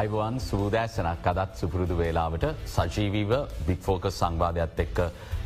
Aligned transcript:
Ivan 0.00 0.34
සූදෑසනක් 0.40 1.26
අදත් 1.30 1.58
සුපුරුදු 1.60 1.94
වේලාවට 1.98 2.44
සජීවීව 2.66 3.32
බික්‍ෆෝකස් 3.66 4.18
සංවාධයක්ත් 4.20 4.78
එක්ක 4.84 4.98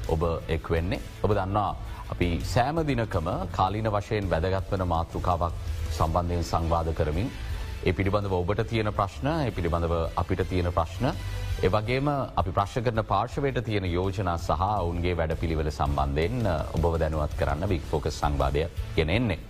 ඔබ 0.08 0.22
එක් 0.48 0.66
වෙන්නේ. 0.74 1.00
ඔබ 1.24 1.30
දන්නා 1.30 1.70
අපි 2.12 2.28
සෑම 2.44 2.78
දිනකම 2.90 3.28
කාලීන 3.56 3.88
වශයෙන් 3.88 4.28
වැදගත්වන 4.32 4.84
මාතෘකාවක් 4.86 5.56
සම්බන්ධයෙන් 5.96 6.44
සංවාධ 6.44 6.92
කරමින්. 6.92 7.30
ඒ 7.82 7.92
පිළිබඳව 7.92 8.34
ඔබට 8.34 8.62
තියෙන 8.72 8.90
ප්‍රශ්න 8.92 9.28
ඒ 9.32 9.50
පිළිබඳව 9.50 9.94
අපිට 10.14 10.44
තියෙන 10.52 10.70
ප්‍රශ්න. 10.72 11.08
ඒවගේම 11.60 12.12
අපි 12.12 12.50
ප්‍රශ් 12.50 12.76
කරන 12.80 13.02
පාර්ශවයට 13.04 13.58
තියෙන 13.64 13.88
යෝජනා 13.88 14.36
සහ 14.38 14.62
ඔවුන්ගේ 14.76 15.16
වැඩ 15.16 15.34
පිළිවෙල 15.42 15.72
සම්බන්ධයෙන් 15.72 16.38
ඔබ 16.76 16.86
දැනුවත් 16.96 17.34
කරන්න 17.40 17.70
බික්‍ෆෝකස් 17.74 18.20
සංවාධය 18.20 18.68
ගෙන 18.96 19.10
එන්නේ. 19.10 19.40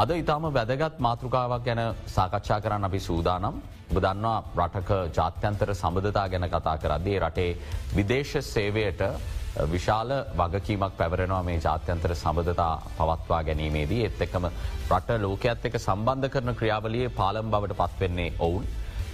අද 0.00 0.10
ඉතාම 0.12 0.44
වැදගත් 0.48 0.98
මාතෘකාවක් 0.98 1.64
ගැන 1.64 1.80
සාකච්ඡා 2.08 2.56
කරන්න 2.58 2.84
අපි 2.84 3.00
සූදානම් 3.00 3.56
බදන්නවා 3.90 4.38
රටක 4.58 4.90
ජාත්‍යන්තර 5.16 5.72
සබඳතා 5.72 6.28
ගැන 6.28 6.46
කතා 6.46 6.76
කරද්දී 6.78 7.18
රටේ 7.18 7.50
විදේශ 7.96 8.32
සේවයට 8.44 9.02
විශාල 9.68 10.14
වගකීමක් 10.34 10.96
පැවරෙනවා 10.96 11.42
මේ 11.42 11.58
ජාත්‍යන්තර 11.58 12.14
සබඳතා 12.14 12.70
පවත්වා 12.96 13.42
ගැනීමේදී 13.42 14.00
එත් 14.04 14.22
එක්කම 14.22 14.48
රට 14.90 15.20
ලෝකඇත් 15.20 15.68
එක 15.68 15.76
සම්බන්ධ 15.78 16.30
කරන 16.30 16.54
ක්‍රියාවලිය 16.54 17.10
පාලම් 17.10 17.50
බවට 17.50 17.78
පත්වෙන්නේ 17.82 18.32
ඔවුන්. 18.40 18.64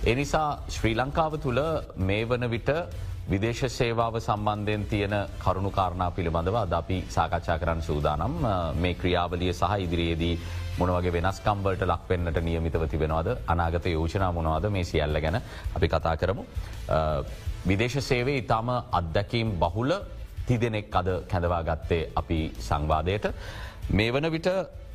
එනිසා 0.04 0.48
ශ්‍රී 0.68 0.94
ලංකාව 0.94 1.40
තුළ 1.40 1.62
මේ 1.98 2.22
වන 2.24 2.50
විට 2.50 2.70
විදේශ 3.30 3.62
සේවාව 3.68 4.16
සම්බන්ධයෙන් 4.18 4.82
තියෙන 4.90 5.14
කරුණු 5.44 5.70
කාරණා 5.70 6.10
පිළිබඳව 6.16 6.56
අද 6.60 6.74
අපි 6.78 6.98
සාකච්ඡා 7.08 7.56
කරන්න 7.62 7.82
සූදානම් 7.82 8.36
මේ 8.82 8.94
ක්‍රියාවලිය 9.00 9.52
සහ 9.52 9.72
ඉදිරියේදී 9.86 10.34
මොනවගේ 10.78 11.12
වෙනස්කම්වලට 11.16 11.82
ලක්වෙන්නට 11.92 12.38
නියමිතව 12.48 12.84
තිබෙනවාද 12.92 13.28
අනාගත 13.54 13.86
යෝජනා 13.94 14.30
මොනවාද 14.38 14.70
මේ 14.76 14.84
සියල්ල 14.84 15.20
ගැන 15.24 15.40
අපි 15.76 15.88
කතා 15.88 16.14
කරමු. 16.16 16.44
විදේශ 17.68 17.98
සේවේ 18.10 18.38
ඉතාම 18.42 18.70
අත්දැකීම් 19.00 19.50
බහුල 19.62 19.92
තිදෙනෙක් 20.48 20.96
අද 21.00 21.08
කැඳවා 21.32 21.62
ගත්තේ 21.70 22.02
අපි 22.22 22.40
සංවාදයට. 22.68 23.26
මේ 23.90 24.12
වන 24.12 24.30
විට 24.36 24.48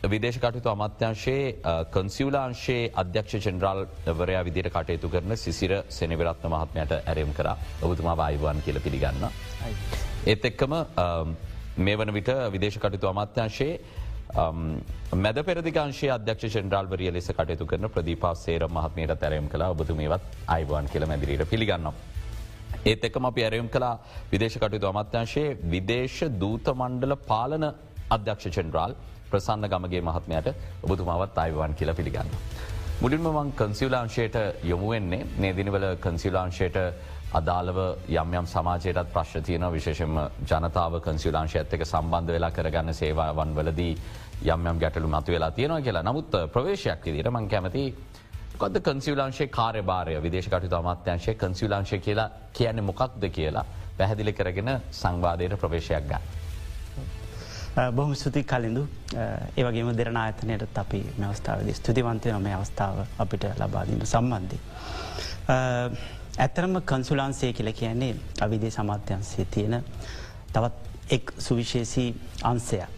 විදේශකටයුතු 0.04 0.70
අමත්‍යංශයේ 0.70 1.58
කන්සිවලාංශයේ 1.92 2.92
අධ්‍යක්ෂ 2.96 3.36
චෙන්ද්‍රල් 3.38 3.86
වරයා 4.12 4.44
විදිට 4.44 4.70
කටයුතු 4.70 5.10
කරන 5.10 5.38
සිසිර 5.38 5.74
සෙනවිරත්න 5.90 6.48
මහත්මයට 6.50 6.94
ඇරම් 7.04 7.34
කර 7.34 7.50
ඔබතුමා 7.84 8.18
වායිවන් 8.18 8.62
කියල 8.66 8.80
පිළිගන්න. 8.80 9.26
ඒත් 10.26 10.46
එක්කම 10.46 10.74
මේ 11.78 11.98
වන 11.98 12.14
විට 12.14 12.32
විදේශකටයුතු 12.52 13.08
අමත්‍යංශයේ 13.10 13.80
මැද 15.16 15.44
පෙරදිකාංශය 15.44 16.10
අධ්‍යක්ෂ 16.10 16.50
චෙන්ද්‍රල්වරිය 16.50 17.14
ලෙස 17.14 17.30
කටයුතු 17.30 17.66
කරන 17.68 17.90
ප්‍රදීපා 17.90 18.34
සේර 18.36 18.68
මහත්මයට 18.70 19.16
තැරම් 19.20 19.50
කලා 19.50 19.70
ඔබතුමේවත් 19.70 20.26
අයිවාන් 20.48 20.90
කියල 20.90 21.06
මැදිරීට 21.06 21.46
පිළිගන්නවා. 21.48 21.94
ඒත් 22.86 23.04
එක්කම 23.04 23.26
අපි 23.26 23.44
ඇරයම් 23.44 23.70
කලා 23.70 23.94
විදේශකටයුතු 24.32 24.92
අමත්‍යංශයේ 24.94 25.58
විදේශ 25.70 26.20
දූත 26.40 26.76
මණ්ඩල 26.76 27.16
පාලන 27.28 27.72
අධ්‍යක්ෂ 28.10 28.50
චෙන්ද්‍රාල් 28.50 28.96
ප්‍රසන්න 29.32 29.68
ගමගේ 29.68 30.02
මහත්මයට 30.02 30.48
ඔබතුමාවත් 30.84 31.38
අයිවන් 31.38 31.74
කියලා 31.74 31.96
පිළිගන්න. 31.96 32.30
මුලින්ම 33.00 33.28
මං 33.28 33.52
කන්සිවලාංශයට 33.54 34.36
යොමුවෙන්නේ 34.64 35.26
නේදිනිවල 35.38 35.86
කන්සිවලාංශයට 35.98 36.78
අදාළව 37.34 37.78
යම්යම් 38.12 38.46
සමාජයටත් 38.46 39.14
ප්‍රශ්තියන 39.14 39.66
විශේෂම 39.72 40.18
ජනතාව 40.44 41.00
කන්සිවලාංශයත් 41.02 41.74
එක 41.74 41.86
සම්බන්ධ 41.86 42.32
වෙලා 42.32 42.52
කරගන්න 42.52 42.94
සේවාවන් 42.94 43.56
වලදී 43.56 43.94
යම්යම් 44.46 44.80
ගැටලු 44.80 45.08
මතු 45.09 45.32
වෙලා 45.32 45.52
තියෙනවා 45.52 45.82
කියලා 45.82 46.04
නමුත් 46.04 46.38
ප්‍රවේශයක් 46.54 47.06
විදිට 47.06 47.32
මං 47.32 47.48
කැමති 47.48 47.86
කොද 48.58 48.78
කන්සිවලාංශේ 48.82 49.48
කාර්යභාරය 49.50 50.20
විදේශකටයුතු 50.20 50.76
අමාත්‍යංශය 50.76 51.34
කන්සිවලාංශය 51.36 52.00
කියලා 52.00 52.30
කියන්නේ 52.53 52.84
මොකක්ද 52.84 53.25
කියලා 53.30 53.66
පැහැදිලි 53.98 54.34
කරගෙන 54.34 54.72
සංවාදයට 54.94 55.58
ප්‍රවේශයක් 55.58 56.06
ගන්න. 56.06 56.41
බොහම 57.92 58.14
ස්තුති 58.14 58.44
කලින්දු 58.44 58.88
ඒවගේම 59.56 59.92
දෙරන 59.94 60.18
ආයතනයට 60.18 60.78
අපි 60.78 61.02
මෙවස්ථාවද 61.18 61.74
ස්තුතිවන්තය 61.74 62.32
නොම 62.32 62.46
අවස්ථාව 62.52 63.06
අපිට 63.18 63.46
ලබාදීම 63.56 64.02
සම්බන්ධය. 64.04 64.58
ඇත්තරම 66.38 66.81
කන්සුලාන්සේ 66.84 67.54
කියල 67.54 67.74
කියන්නේ 67.74 68.16
අවිදේ 68.42 68.72
සමාත්‍යන්සේ 68.72 69.46
තියෙන 69.48 69.84
තවත් 70.48 70.74
එක් 71.10 71.34
සුවිශේසී 71.40 72.10
අන්සයක්. 72.44 72.90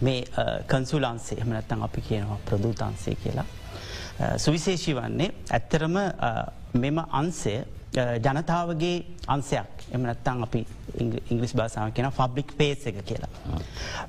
මේ 0.00 0.24
කන්සුලාන්සේ 0.66 1.38
එහමනත්තන් 1.38 1.82
අපි 1.82 2.00
කියනවා 2.02 2.38
ප්‍රදූතන්සේ 2.44 3.14
කියලා. 3.14 3.46
සුවිශේෂී 4.36 4.94
වන්නේ 4.94 5.30
ඇත්තරම 5.50 5.96
මෙම 6.74 6.98
අන්සය 7.10 7.56
ජනතාවගේ 8.18 8.96
අන්සයක් 9.26 9.88
එමනත්තං 9.92 10.42
අපි 10.42 10.66
ඉංගලිස් 11.30 11.54
භාසාාව 11.54 11.92
කියෙන 11.92 12.10
ෆබ්ලික් 12.12 12.52
පේස් 12.54 12.86
එක 12.86 13.02
කියලා. 13.02 13.60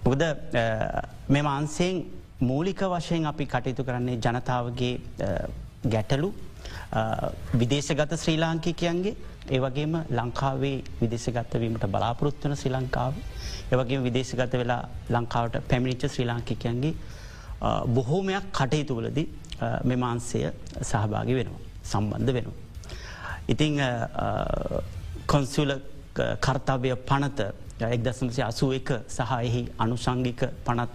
මොකද 0.03 0.23
මෙම 1.29 1.47
අන්සයෙන් 1.47 2.05
මූලික 2.41 2.81
වශයෙන් 2.89 3.25
අපි 3.25 3.45
කටයුතු 3.45 3.83
කරන්නේ 3.83 4.17
ජනතාවගේ 4.17 4.93
ගැටලු 5.85 6.29
විදේශගත 7.53 8.13
ශ්‍රී 8.15 8.37
ලාංකිකයන්ගේ 8.37 9.15
ඒවගේම 9.49 9.93
ලංකාවේ 10.11 10.77
විදේශගත්තවීමට 11.01 11.85
බලාපොරොත්වන 11.87 12.55
ශ්‍රී 12.55 12.73
ලංකාව 12.73 13.13
ඒවගේ 13.71 13.99
විදේශගත 13.99 14.53
වෙලා 14.53 14.81
ලංකාවට 15.11 15.61
පැමිණිච්ච 15.69 16.07
ශ්‍රී 16.07 16.27
ලාංකිකයන්ගේ 16.27 16.93
බොහෝමයක් 17.89 18.45
කටයුතුවලදී 18.53 19.27
මෙමාන්සය 19.83 20.41
සහභාගි 20.83 21.35
වෙනවා 21.35 21.61
සම්බන්ධ 21.83 22.33
වෙනවා. 22.33 22.57
ඉතිං 23.47 23.79
කොන්සුල 25.25 25.71
කර්තාවය 26.41 26.95
පනත 27.07 27.39
එක් 27.87 28.01
දසමසය 28.03 28.41
අසුව 28.41 28.73
එක 28.73 28.89
සහ 29.07 29.33
එහි 29.39 29.61
අනුසංගික 29.77 30.41
පනත් 30.65 30.91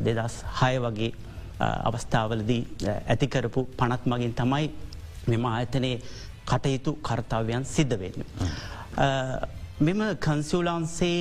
දෙදස් 0.00 0.36
හය 0.58 0.74
වගේ 0.78 1.12
අවස්ථාවලදී 1.60 2.62
ඇතිකරපු 3.06 3.66
පනත් 3.76 4.02
මගින් 4.06 4.34
තමයි 4.34 4.66
මෙම 5.28 5.44
ආයතනයේ 5.46 5.96
කටයුතු 6.46 6.92
කර්තාවයන් 7.00 7.64
සිද්ධ 7.66 7.96
වෙන්න. 7.98 8.22
මෙම 9.80 10.00
කන්සිවලාන්සේ 10.18 11.18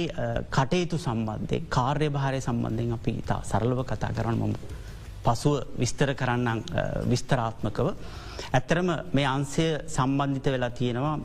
කටයුතු 0.49 0.97
සම්බන්ධය 0.97 1.57
කාර්ය 1.69 2.09
භාරය 2.09 2.41
සම්බන්ධයෙන් 2.41 2.93
අපි 2.93 3.13
තා 3.23 3.41
සරලව 3.43 3.81
කතා 3.85 4.11
කරන්න 4.11 4.39
මම 4.39 4.53
පසුව 5.23 5.55
විස්තර 5.77 6.13
කරන්නම් 6.13 6.59
විස්තරාත්මකව. 7.05 7.87
ඇත්තරම 8.51 8.89
මේ 9.13 9.27
අන්සය 9.27 9.65
සම්බන්ධිත 9.87 10.47
වෙලා 10.47 10.71
තියෙනවා 10.71 11.15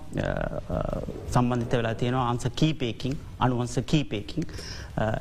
සම්බන්ධිත 1.29 1.73
වෙලා 1.73 1.95
තියෙනවා 1.95 2.29
අන්ස 2.31 2.47
කීපයකින් 2.53 3.15
අනුවන්ස 3.41 3.79
කීපයකින් 3.85 4.45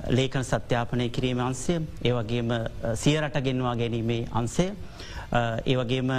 ලේකන 0.10 0.44
සත්‍යාපනය 0.46 1.10
කිරීම 1.10 1.40
අන්සය 1.42 1.80
ඒවගේම 2.04 2.52
සියරට 2.96 3.38
ගෙන්වා 3.42 3.76
ගැනීමේ 3.76 4.28
අන්සය. 4.34 4.68
ඒවගේම 5.66 6.12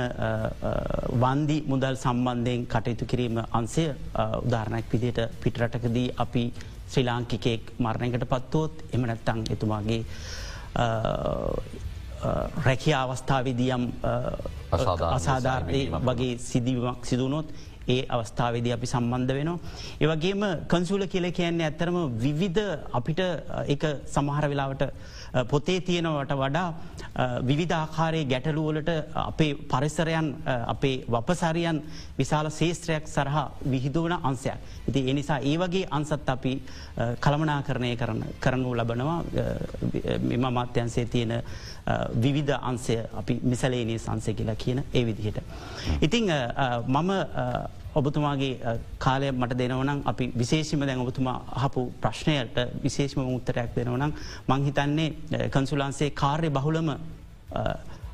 වන්දි 1.17 1.59
මුදල් 1.65 1.97
සම්බන්ධයෙන් 1.97 2.67
කටයුතු 2.67 3.05
කිරීම 3.07 3.39
අන්සය 3.53 3.85
උදාරණයක් 4.41 4.93
විදියට 4.93 5.21
පිටරටකදී 5.43 6.09
අපි 6.19 6.45
ශ්‍රී 6.87 7.05
ලාංකිකයෙක් 7.05 7.73
මරණයකට 7.79 8.27
පත්වෝත් 8.27 8.85
එම 8.93 9.03
නැත්තං 9.03 9.41
එතුමාගේ 9.51 10.03
රැකිය 12.65 12.95
අවස්ථාවදියම් 12.95 13.83
අසාධාරය 15.11 15.81
වගේ 16.03 16.39
සිදිවීමක් 16.41 17.05
සිදුනොත් 17.05 17.47
ඒ 17.89 18.01
අවස්ථාවේද 18.09 18.67
අපි 18.69 18.87
සම්බන්ධ 18.87 19.33
වෙනවා. 19.33 19.59
ඒවගේම 20.01 20.43
කන්සුල 20.69 21.05
කියල 21.07 21.27
කියන්නේ 21.33 21.67
ඇත්තරම 21.67 21.99
විවිධ 22.19 22.65
අපිට 22.93 23.21
එක 23.67 23.85
සමහර 24.07 24.47
වෙලාවට 24.49 24.83
පොතේ 25.45 25.81
තියෙනවට 25.81 26.33
වඩා 26.33 26.69
විවිධාකාරයේ 27.43 28.25
ගැටලුවලට 28.25 28.91
අපේ 29.25 29.53
පරිසරයන් 29.67 30.29
අපේ 30.67 31.05
වපසරියන් 31.09 31.83
විශාල 32.19 32.51
ශේත්‍රයක් 32.51 33.07
සරහා 33.07 33.47
විහිදුවන 33.65 34.15
අන්සයක්. 34.23 34.59
ඉති 34.89 35.01
එනිසා 35.07 35.39
ඒ 35.41 35.57
වගේ 35.57 35.87
අන්සත් 35.91 36.29
අපි 36.29 36.53
කළමනා 37.21 37.63
කරණය 37.63 37.97
කරන 37.97 38.21
කරනු 38.41 38.75
ලබනවා 38.75 39.19
මෙම 40.23 40.47
මාත්‍යන්සේ 40.51 41.07
තියෙන 41.07 41.43
විවිධ 42.17 42.59
අන්සය 42.63 42.99
අපි 43.15 43.41
මිසලේනී 43.45 43.99
සංසය 43.99 44.35
කියලා 44.35 44.55
කියන 44.57 44.85
ඒ 44.91 45.05
විදිහට. 45.05 45.39
ඉතිං 46.01 46.31
මම 46.89 47.11
ඔබතුමාගේ 47.95 48.79
කාලය 48.99 49.33
මට 49.33 49.59
දෙනවනම් 49.59 50.01
අපි 50.05 50.33
විශේෂම 50.35 50.81
දැන් 50.83 51.01
ඔබතුමා 51.01 51.37
හපු 51.63 51.85
ප්‍රශ්නයට 52.01 52.57
විශේෂම 52.83 53.21
උත්තරයක් 53.29 53.77
දෙනවනම් 53.77 54.13
මංහිතන්නේ 54.49 55.49
කන්සුලන්සේ 55.51 56.11
කාර්ය 56.13 56.51
බහුලම 56.51 56.91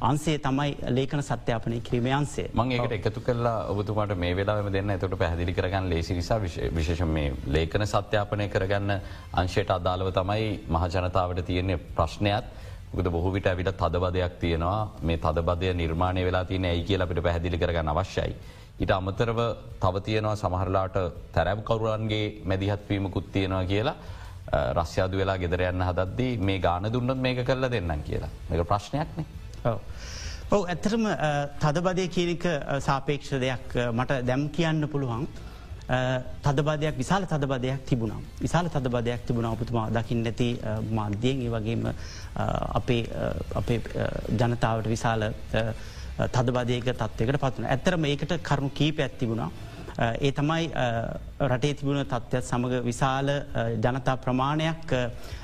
අන්සේ 0.02 0.38
තමයි 0.38 0.76
ලේකන 0.90 1.22
සත්‍යාපනය 1.22 1.80
කිරීම 1.80 2.06
අන්සේ 2.12 2.46
මංඒකට 2.54 2.94
එකතු 2.98 3.20
කරලා 3.20 3.58
ඔබතුමාට 3.66 4.14
මේ 4.16 4.36
වෙලාම 4.36 4.70
දෙන්න. 4.72 4.90
එතට 4.90 5.14
පැහදිලි 5.16 5.52
කරගන්න 5.52 5.90
ලේසි 5.90 6.14
නිසා 6.14 6.40
විශේෂ 6.40 7.04
මේ 7.08 7.28
ලේකන 7.48 7.86
සත්‍යාපනය 7.86 8.48
කරගන්න 8.48 8.96
අංශයට 9.34 9.70
අදාළව 9.70 10.10
තමයි 10.12 10.48
මහජනතාවට 10.68 11.44
තියෙන්නේ 11.44 11.78
ප්‍රශ්නයක් 11.92 12.50
ගද 12.94 13.10
බොහවිට 13.10 13.46
ඇවිට 13.46 13.76
තදබදයක් 13.76 14.34
තියෙනවා. 14.40 14.80
මේ 15.02 15.18
තදබදය 15.18 15.74
නිර්මාණය 15.74 16.24
වෙලා 16.24 16.44
තියන 16.44 16.64
ඇයි 16.64 16.84
කියල 16.84 17.02
අපිට 17.02 17.22
පැහදිලි 17.22 17.58
කරගන්න 17.58 17.88
අවශ්‍යයි. 17.90 18.34
ඊට 18.82 18.92
අමතරව 18.92 19.40
තව 19.80 20.00
තියෙනවා 20.06 20.36
සමහරලාට 20.36 20.96
තැරැව්කරුවන්ගේ 21.34 22.24
මැදිහත්වීමකුත් 22.44 23.26
තියෙනවා 23.32 23.64
කියලා 23.64 23.96
රස්්‍යාද 24.78 25.12
වෙලා 25.12 25.38
ගෙදරයන්න 25.38 25.84
හදද්දී 25.88 26.32
මේ 26.40 26.58
ගාන 26.58 26.88
දුන්නත් 26.92 27.22
මේක 27.26 27.44
කරල 27.46 27.68
දෙන්නම් 27.70 28.02
කියලා 28.02 28.30
මේක 28.50 28.66
ප්‍රශ්නයක්නේ. 28.66 29.26
ඔව. 29.64 29.78
ඔව 30.50 30.66
ඇත්තරම 30.66 31.06
තදබදය 31.60 32.08
කියනක 32.08 32.44
සාපේක්ෂ 32.80 33.32
දෙයක් 33.40 33.78
මට 33.92 34.20
දැම් 34.26 34.48
කියන්න 34.50 34.88
පුළුවන්. 34.88 35.26
තදබදයක් 36.42 36.98
විශාල 36.98 37.24
තදබදයක් 37.26 37.86
තිබුණා. 37.86 38.20
විශාල 38.40 38.68
තදබදයක් 38.68 39.26
තිබුණ 39.26 39.50
අපතුමා 39.52 39.88
දකිින් 39.90 40.22
නැති 40.24 40.50
මාධ්‍යයෙන් 40.90 41.46
ඒ 41.46 41.50
වගේම 41.50 41.88
අපේ 42.74 43.80
ජනතාවට 44.36 44.88
විශාල 44.88 45.30
තදබදයක 46.18 46.88
තත්වයකට 46.92 47.42
පත්වන. 47.42 47.68
ඇත්තරම 47.74 48.04
ඒකට 48.04 48.40
කරුණු 48.42 48.70
කීප 48.70 48.98
ඇත්තිබුණා. 49.00 49.50
ඒ 49.98 50.32
තමයි 50.32 50.70
රටේ 51.48 51.74
තිබුණ 51.74 52.00
තත්ත්වත් 52.02 52.44
සමඟ 52.48 52.84
විශාල 52.86 53.28
ජනතා 53.84 54.16
ප්‍රමාණයක් 54.24 54.94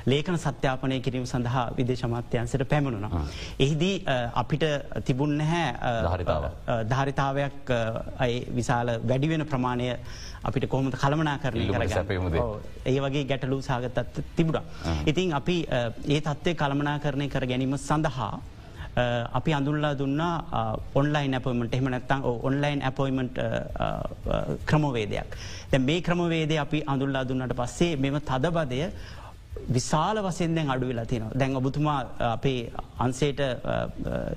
ලේකන 0.07 0.39
සත්‍යාපනය 0.39 1.01
කිරීම 1.01 1.27
සඳහා 1.27 1.65
විදේශමත්‍යන්සට 1.77 2.65
පැමුණුණ. 2.69 3.29
එහිදී 3.59 3.95
අපිට 4.35 4.65
තිබුන්න 5.05 5.41
හැ 5.51 5.67
ධාරිතාවයක් 6.93 7.73
විශාල 8.59 8.95
වැඩිවෙන 9.05 9.47
ප්‍රමාණය 9.47 9.89
අපිට 10.43 10.69
කොහොමද 10.69 10.97
කළමනා 11.03 11.39
කරන 11.39 11.61
කර 11.69 11.83
ඒ 12.87 13.01
වගේ 13.01 13.25
ගැටලු 13.25 13.63
සාගතත් 13.63 14.23
තිබුණ. 14.37 14.63
ඉතින් 15.07 15.35
අපි 15.41 15.57
ඒ 16.09 16.21
තත්ත්වය 16.21 16.55
කළමනා 16.55 16.99
කරණය 17.05 17.29
කර 17.29 17.47
ගැනීම 17.53 17.77
සඳහා 17.89 18.33
අපි 19.39 19.53
අඳුල්ලා 19.59 19.93
දුන්නා 20.01 20.33
ඔන්ලයින් 21.01 21.37
ඇපොයිමට 21.39 21.77
එහම 21.79 21.89
නැත්තං 21.95 22.25
ඔන්ලයින් 22.49 22.83
ඇපොයිමට 22.89 23.39
ක්‍රමවේදයක්. 24.71 25.39
දැ 25.71 25.81
මේ 25.89 26.01
ක්‍රමවේද 26.09 26.53
අපි 26.67 26.83
අඳුල්ලා 26.95 27.25
දුන්නට 27.29 27.55
පස්සේ 27.61 27.93
මෙම 28.05 28.19
තදබදය 28.31 28.81
විශාල 29.77 30.23
වසයෙන් 30.27 30.55
දැන් 30.57 30.71
අඩු 30.75 30.91
වෙලා 30.91 31.07
තියෙනවා. 31.13 31.39
දැන් 31.41 31.57
ඔබතුමා 31.61 31.99
අපේ 32.35 32.61
අන්සේට 33.07 33.41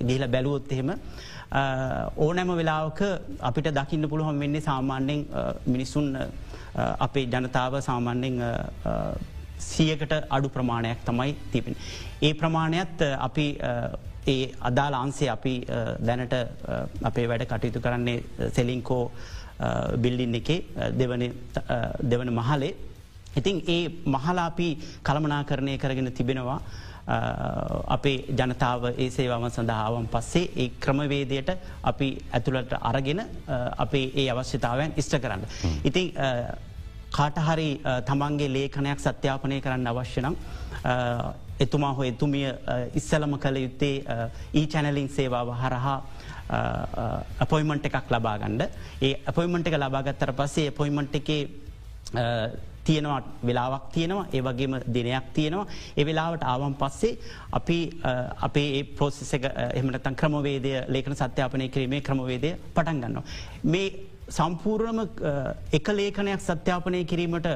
ගිහිල 0.07 0.25
බැලුවොත් 0.35 0.71
එහෙම 0.71 0.91
ඕනෑම 2.17 2.53
වෙලාවක 2.61 3.01
අපිට 3.49 3.69
දකින්න 3.79 4.09
පුළුවන් 4.11 4.39
වෙන්නේ 4.43 4.67
සාමාන්‍යෙන් 4.69 5.21
මිනිස්සුන් 5.73 6.07
අපේ 7.07 7.25
ජනතාව 7.33 7.81
සාමාන්‍යෙන් 7.89 8.37
සියකට 9.71 10.13
අඩු 10.35 10.47
ප්‍රමාණයක් 10.49 11.01
තමයි 11.09 11.35
තිබෙන. 11.51 11.75
ඒ 12.21 12.33
ප්‍රමාණයත් 12.33 13.01
අපි 13.27 13.47
ඒ 14.27 14.53
අදාළ 14.69 14.95
අන්සේ 15.03 15.29
අපි 15.29 15.53
දැනට 16.07 16.35
අපේ 17.09 17.27
වැඩ 17.31 17.45
කටයුතු 17.51 17.79
කරන්නේ 17.81 18.49
සෙලින්කෝ 18.55 19.03
බිල්ඩින් 20.03 20.35
එකේ 20.35 20.59
දෙවන 22.11 22.33
මහලේ. 22.39 22.75
ඉතින් 23.39 23.63
ඒ 23.67 23.83
මහලාපි 24.05 24.69
කළමනා 25.03 25.43
කරණය 25.43 25.77
කරගෙන 25.77 26.11
තිබෙනවා 26.11 26.61
අපේ 27.87 28.17
ජනතාව 28.39 28.83
ඒ 28.93 29.09
සේවාම 29.09 29.49
සඳහාවන් 29.49 30.07
පස්සේ 30.07 30.49
ඒ 30.55 30.69
ක්‍රමවේදයට 30.79 31.49
අපි 31.83 32.09
ඇතුළට 32.31 32.73
අරගෙන 32.81 33.21
අපේ 33.77 34.11
ඒ 34.15 34.27
අවශ්‍යතාවයන් 34.29 34.93
ඉස්ට 34.97 35.15
කරන්න. 35.23 35.45
ඉතින් 35.83 36.11
කාටහරි 37.11 37.69
තමන්ගේ 38.09 38.53
ලේඛනයක් 38.57 38.99
සත්‍යාපනය 38.99 39.61
කරන්න 39.61 39.87
අවශ්‍යනම් 39.87 40.35
එතුමා 41.65 41.93
හො 41.97 42.03
එතුමිය 42.11 42.47
ඉස්සලම 42.99 43.37
කළ 43.43 43.61
යුත්තේ 43.65 43.95
ඊ 44.53 44.65
චැනලින් 44.73 45.09
සේවාව 45.17 45.53
හරහා 45.61 45.97
අපොයිමන්ට් 47.45 47.87
එකක් 47.89 48.11
ලබාගණ්ඩ 48.15 48.67
ඒ 49.07 49.13
අපොයිමන්ට් 49.33 49.71
එක 49.71 49.79
ලබාගත්තර 49.83 50.33
පස්සේ 50.41 50.67
අපොයිමන්ට් 50.73 51.15
එක 51.21 51.31
තියෙනවා 52.83 53.21
වෙලාවක් 53.45 53.83
තියෙනවා. 53.93 54.27
ඒ 54.33 54.41
වගේම 54.41 54.73
දිනයක් 54.93 55.25
තියෙනවා. 55.33 55.67
ඒ 55.97 56.05
වෙලාවට 56.05 56.43
ආවන් 56.43 56.75
පස්සේ 56.75 57.17
අපි 57.51 57.77
අපේ 58.47 58.67
ඒ 58.79 58.83
පෝසෙස 58.99 59.33
එක 59.33 59.45
එහමනතන් 59.77 60.15
ක්‍රමවේදය 60.15 60.71
ලේකන 60.87 61.15
සත්‍යාපනය 61.15 61.69
කිරීමේ 61.69 62.01
ක්‍රමවේදය 62.01 62.55
පටන් 62.75 63.01
ගන්නවා. 63.03 63.23
මේ 63.63 63.87
සම්පූර්ණම 64.29 64.99
එක 65.71 65.87
ලේඛනයක් 65.99 66.41
සත්‍යාපනය 66.41 67.03
කිරීමට 67.05 67.49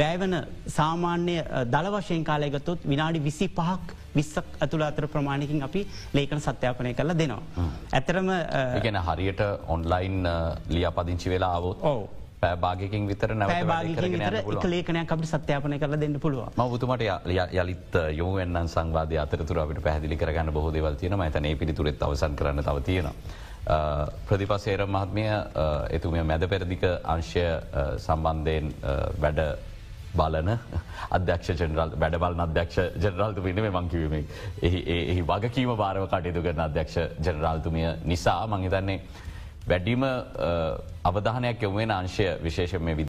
වැෑවන 0.00 0.34
සාමාන්‍ය 0.78 1.36
දළ 1.74 1.88
වශයෙන් 1.94 2.24
කාලයගතොත් 2.30 2.84
විනාඩි 2.92 3.24
විසි 3.28 3.48
පහක් 3.58 3.96
විස්සක් 4.18 4.60
ඇතුළ 4.64 4.84
අතර 4.88 5.06
ප්‍රමාණයකින් 5.14 5.64
අපි 5.68 5.82
ලේකන 6.16 6.44
සත්‍යාපනය 6.46 6.94
කරලා 7.00 7.18
දෙනවා. 7.22 7.66
ඇතරම 7.98 8.30
ගැන 8.84 9.00
හරියට 9.08 9.42
ඔන්ලයින් 9.74 10.22
ලියපදිංචි 10.76 11.34
වෙලා 11.34 11.56
අවුත් 11.58 11.84
ඕ 11.90 11.98
පැබාගකින් 12.42 13.08
විතර 13.10 13.34
නැ 13.34 13.48
ලේකනයක් 14.74 15.12
අපි 15.16 15.26
සත්‍යාපනය 15.32 15.78
කරලා 15.82 16.00
දෙන්න 16.04 16.20
පුළුව 16.20 16.62
මවතුමට 16.62 17.04
යලිත් 17.62 17.98
යෝවන්න 18.20 18.72
සංවාධ 18.74 19.18
අතරතුර 19.24 19.60
අපට 19.64 19.82
පැහදිලි 19.88 20.20
කරගන්න 20.22 20.54
බොහෝ 20.56 20.72
දෙවල් 20.72 20.98
තියෙන 21.02 21.20
ඇතන 21.20 21.50
පිළිතුරෙත් 21.62 22.02
අවසන් 22.02 22.40
කරන්න 22.40 22.64
තව 22.64 22.84
තියෙනවා. 22.90 23.14
ප්‍රතිපසේර 24.28 24.86
මහත්මය 24.86 25.24
එතුමිය 25.96 26.22
මැද 26.24 26.44
පෙරදික 26.52 26.84
අංශය 27.14 27.42
සම්බන්ධයෙන් 28.04 28.70
වැඩ 29.24 29.40
බලන 30.14 30.50
අධ්‍යක්ෂ 31.10 31.52
ජනරල් 31.52 31.94
වැඩබල 31.96 32.40
අධ්‍යක්ෂ 32.40 32.78
ජනරල්තු 32.96 33.42
පිනම 33.42 33.70
මංකිවීම 33.70 34.14
එහි 34.62 35.22
වගකීම 35.22 35.72
භාරව 35.76 36.08
කටයුතු 36.08 36.42
කරන 36.42 36.60
අධ්‍යක්ෂ 36.60 36.98
ජනරල්තුමිය 37.20 37.88
නිසා 38.04 38.46
මංහිතන්නේ 38.46 39.00
වැඩිම 39.66 40.04
අවධානයක් 41.04 41.62
යොමුවෙන 41.62 41.90
අංශය 41.92 42.28
විශේෂම 42.42 42.88